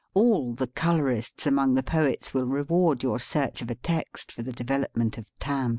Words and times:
All 0.15 0.55
the 0.55 0.65
colorists 0.65 1.45
among 1.45 1.75
the 1.75 1.83
poets 1.83 2.33
will 2.33 2.47
reward 2.47 3.03
your 3.03 3.19
search 3.19 3.61
of 3.61 3.69
a 3.69 3.75
text 3.75 4.31
for 4.31 4.41
the 4.41 4.51
development 4.51 5.19
of 5.19 5.29
timbre. 5.37 5.69